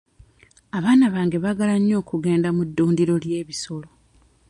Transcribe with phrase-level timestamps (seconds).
[0.77, 3.89] Abaana bange baagala nnyo okugenda mu ddundiro ly'ebisolo.